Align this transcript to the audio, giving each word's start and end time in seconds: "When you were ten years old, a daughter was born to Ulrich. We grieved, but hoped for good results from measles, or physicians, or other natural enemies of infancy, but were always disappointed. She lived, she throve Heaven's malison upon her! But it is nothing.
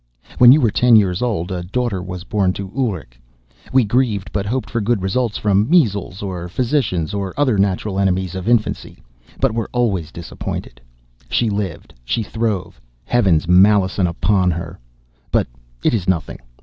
"When 0.39 0.51
you 0.51 0.61
were 0.61 0.71
ten 0.71 0.95
years 0.95 1.21
old, 1.21 1.51
a 1.51 1.61
daughter 1.61 2.01
was 2.01 2.23
born 2.23 2.53
to 2.53 2.71
Ulrich. 2.75 3.19
We 3.71 3.83
grieved, 3.83 4.31
but 4.31 4.47
hoped 4.47 4.67
for 4.67 4.81
good 4.81 5.03
results 5.03 5.37
from 5.37 5.69
measles, 5.69 6.23
or 6.23 6.49
physicians, 6.49 7.13
or 7.13 7.35
other 7.37 7.59
natural 7.59 7.99
enemies 7.99 8.33
of 8.33 8.47
infancy, 8.49 8.97
but 9.39 9.53
were 9.53 9.69
always 9.71 10.11
disappointed. 10.11 10.81
She 11.29 11.51
lived, 11.51 11.93
she 12.03 12.23
throve 12.23 12.81
Heaven's 13.05 13.47
malison 13.47 14.07
upon 14.07 14.49
her! 14.49 14.79
But 15.29 15.45
it 15.83 15.93
is 15.93 16.07
nothing. 16.09 16.39